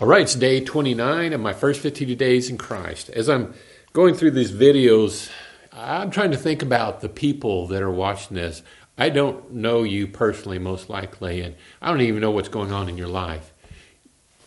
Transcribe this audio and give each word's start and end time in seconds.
All 0.00 0.08
right, 0.08 0.22
it's 0.22 0.34
day 0.34 0.60
29 0.60 1.32
of 1.34 1.40
my 1.40 1.52
first 1.52 1.80
52 1.80 2.16
days 2.16 2.50
in 2.50 2.58
Christ. 2.58 3.10
As 3.10 3.28
I'm 3.28 3.54
going 3.92 4.16
through 4.16 4.32
these 4.32 4.50
videos, 4.50 5.30
I'm 5.72 6.10
trying 6.10 6.32
to 6.32 6.36
think 6.36 6.62
about 6.62 7.00
the 7.00 7.08
people 7.08 7.68
that 7.68 7.80
are 7.80 7.92
watching 7.92 8.34
this. 8.36 8.64
I 8.98 9.08
don't 9.08 9.52
know 9.52 9.84
you 9.84 10.08
personally, 10.08 10.58
most 10.58 10.90
likely, 10.90 11.42
and 11.42 11.54
I 11.80 11.90
don't 11.90 12.00
even 12.00 12.20
know 12.20 12.32
what's 12.32 12.48
going 12.48 12.72
on 12.72 12.88
in 12.88 12.98
your 12.98 13.06
life. 13.06 13.52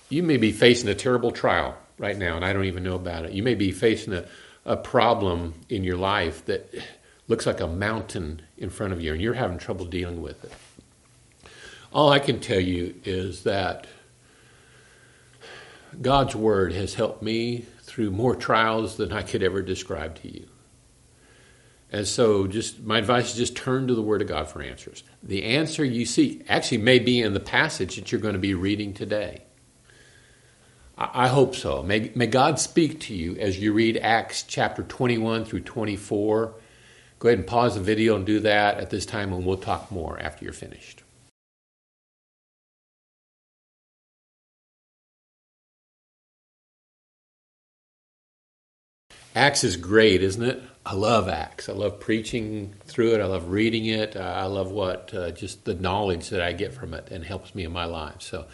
You 0.09 0.21
may 0.21 0.35
be 0.35 0.51
facing 0.51 0.89
a 0.89 0.93
terrible 0.93 1.31
trial 1.31 1.77
right 1.97 2.17
now, 2.17 2.35
and 2.35 2.43
I 2.43 2.51
don't 2.51 2.65
even 2.65 2.83
know 2.83 2.95
about 2.95 3.23
it. 3.23 3.31
You 3.31 3.41
may 3.41 3.55
be 3.55 3.71
facing 3.71 4.11
a, 4.11 4.25
a 4.65 4.75
problem 4.75 5.53
in 5.69 5.85
your 5.85 5.95
life 5.95 6.43
that 6.47 6.75
looks 7.29 7.45
like 7.45 7.61
a 7.61 7.67
mountain 7.67 8.41
in 8.57 8.69
front 8.69 8.91
of 8.91 8.99
you, 8.99 9.13
and 9.13 9.21
you're 9.21 9.33
having 9.33 9.59
trouble 9.59 9.85
dealing 9.85 10.21
with 10.21 10.43
it. 10.43 10.51
All 11.93 12.09
I 12.09 12.19
can 12.19 12.41
tell 12.41 12.59
you 12.59 12.95
is 13.05 13.43
that 13.43 13.87
God's 16.01 16.35
Word 16.35 16.73
has 16.73 16.93
helped 16.93 17.21
me 17.21 17.65
through 17.81 18.11
more 18.11 18.35
trials 18.35 18.97
than 18.97 19.11
I 19.11 19.21
could 19.21 19.43
ever 19.43 19.61
describe 19.61 20.15
to 20.21 20.33
you. 20.33 20.47
And 21.91 22.05
so, 22.05 22.47
just 22.47 22.81
my 22.81 22.97
advice 22.97 23.31
is 23.31 23.37
just 23.37 23.55
turn 23.55 23.87
to 23.87 23.95
the 23.95 24.01
Word 24.01 24.21
of 24.21 24.27
God 24.27 24.49
for 24.49 24.61
answers. 24.61 25.03
The 25.23 25.43
answer 25.43 25.85
you 25.85 26.05
seek 26.05 26.45
actually 26.49 26.79
may 26.79 26.99
be 26.99 27.21
in 27.21 27.33
the 27.33 27.39
passage 27.39 27.95
that 27.95 28.11
you're 28.11 28.21
going 28.21 28.33
to 28.33 28.39
be 28.39 28.53
reading 28.53 28.93
today. 28.93 29.43
I, 30.99 31.27
hope 31.27 31.55
so. 31.55 31.83
May, 31.83 32.11
may 32.15 32.25
God 32.25 32.59
speak 32.59 32.99
to 33.01 33.13
you 33.13 33.35
as 33.35 33.59
you 33.59 33.71
read 33.71 33.97
Acts 33.97 34.41
chapter 34.41 34.81
21 34.81 35.45
through 35.45 35.59
24. 35.59 36.55
Go 37.19 37.29
ahead 37.29 37.37
and 37.37 37.47
pause 37.47 37.75
the 37.75 37.81
video 37.81 38.15
and 38.15 38.25
do 38.25 38.39
that 38.39 38.79
at 38.79 38.89
this 38.89 39.05
time, 39.05 39.31
and 39.31 39.45
we'll 39.45 39.57
talk 39.57 39.91
more 39.91 40.19
after 40.19 40.43
you're 40.43 40.53
finished. 40.53 41.03
Acts 49.37 49.63
is 49.63 49.77
great, 49.77 50.23
isn't 50.23 50.41
it? 50.41 50.63
I 50.83 50.95
love 50.95 51.29
Acts. 51.29 51.69
I 51.69 51.73
love 51.73 51.99
preaching 51.99 52.73
through 52.85 53.13
it. 53.13 53.21
I 53.21 53.25
love 53.25 53.49
reading 53.49 53.85
it. 53.85 54.15
I 54.15 54.45
love 54.45 54.71
what 54.71 55.13
uh, 55.13 55.29
just 55.29 55.63
the 55.63 55.75
knowledge 55.75 56.29
that 56.29 56.41
I 56.41 56.53
get 56.53 56.73
from 56.73 56.95
it 56.95 57.09
and 57.11 57.23
helps 57.23 57.53
me 57.53 57.63
in 57.63 57.71
my 57.71 57.85
life. 57.85 58.15
So 58.19 58.47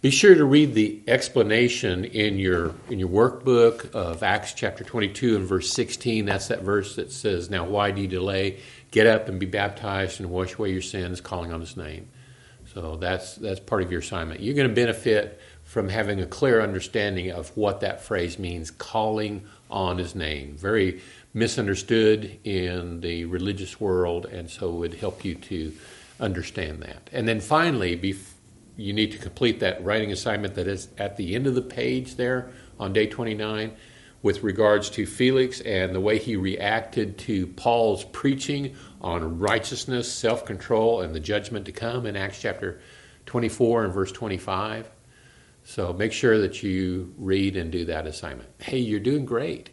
be 0.00 0.08
sure 0.08 0.34
to 0.34 0.46
read 0.46 0.72
the 0.72 1.02
explanation 1.06 2.06
in 2.06 2.38
your 2.38 2.74
in 2.88 2.98
your 2.98 3.10
workbook 3.10 3.90
of 3.90 4.22
Acts 4.22 4.54
chapter 4.54 4.82
22 4.82 5.36
and 5.36 5.44
verse 5.44 5.70
16. 5.74 6.24
That's 6.24 6.48
that 6.48 6.62
verse 6.62 6.96
that 6.96 7.12
says, 7.12 7.50
"Now 7.50 7.66
why 7.66 7.90
do 7.90 8.00
you 8.00 8.08
delay? 8.08 8.60
Get 8.90 9.06
up 9.06 9.28
and 9.28 9.38
be 9.38 9.44
baptized 9.44 10.20
and 10.20 10.30
wash 10.30 10.54
away 10.54 10.72
your 10.72 10.80
sins, 10.80 11.20
calling 11.20 11.52
on 11.52 11.60
His 11.60 11.76
name." 11.76 12.08
So 12.72 12.96
that's 12.96 13.34
that's 13.34 13.60
part 13.60 13.82
of 13.82 13.90
your 13.90 14.00
assignment. 14.00 14.40
You're 14.40 14.54
going 14.54 14.68
to 14.68 14.74
benefit 14.74 15.38
from 15.68 15.90
having 15.90 16.18
a 16.18 16.24
clear 16.24 16.62
understanding 16.62 17.30
of 17.30 17.54
what 17.54 17.80
that 17.80 18.00
phrase 18.00 18.38
means, 18.38 18.70
calling 18.70 19.44
on 19.70 19.98
his 19.98 20.14
name. 20.14 20.56
Very 20.56 21.02
misunderstood 21.34 22.38
in 22.42 23.02
the 23.02 23.26
religious 23.26 23.78
world, 23.78 24.24
and 24.24 24.48
so 24.48 24.70
it 24.70 24.78
would 24.78 24.94
help 24.94 25.26
you 25.26 25.34
to 25.34 25.70
understand 26.20 26.80
that. 26.80 27.10
And 27.12 27.28
then 27.28 27.38
finally, 27.38 28.16
you 28.78 28.94
need 28.94 29.12
to 29.12 29.18
complete 29.18 29.60
that 29.60 29.84
writing 29.84 30.10
assignment 30.10 30.54
that 30.54 30.66
is 30.66 30.88
at 30.96 31.18
the 31.18 31.34
end 31.34 31.46
of 31.46 31.54
the 31.54 31.60
page 31.60 32.16
there 32.16 32.48
on 32.80 32.94
day 32.94 33.06
29 33.06 33.76
with 34.22 34.42
regards 34.42 34.88
to 34.88 35.04
Felix 35.04 35.60
and 35.60 35.94
the 35.94 36.00
way 36.00 36.16
he 36.16 36.34
reacted 36.34 37.18
to 37.18 37.46
Paul's 37.46 38.04
preaching 38.04 38.74
on 39.02 39.38
righteousness, 39.38 40.10
self 40.10 40.46
control, 40.46 41.02
and 41.02 41.14
the 41.14 41.20
judgment 41.20 41.66
to 41.66 41.72
come 41.72 42.06
in 42.06 42.16
Acts 42.16 42.40
chapter 42.40 42.80
24 43.26 43.84
and 43.84 43.92
verse 43.92 44.12
25. 44.12 44.88
So 45.68 45.92
make 45.92 46.14
sure 46.14 46.38
that 46.38 46.62
you 46.62 47.12
read 47.18 47.54
and 47.54 47.70
do 47.70 47.84
that 47.84 48.06
assignment. 48.06 48.48
Hey, 48.58 48.78
you're 48.78 48.98
doing 48.98 49.26
great. 49.26 49.68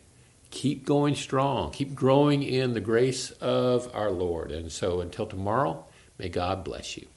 Keep 0.52 0.86
going 0.86 1.16
strong. 1.16 1.72
Keep 1.72 1.96
growing 1.96 2.44
in 2.44 2.74
the 2.74 2.82
grace 2.82 3.32
of 3.32 3.90
our 3.96 4.12
Lord. 4.12 4.52
And 4.52 4.70
so 4.70 5.00
until 5.00 5.26
tomorrow, 5.26 5.86
may 6.20 6.28
God 6.28 6.66
bless 6.66 6.98
you. 6.98 7.08